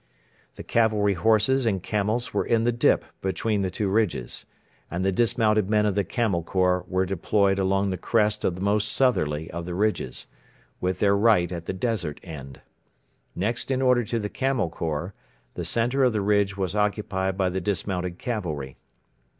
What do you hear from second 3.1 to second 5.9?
between the two ridges; and the dismounted men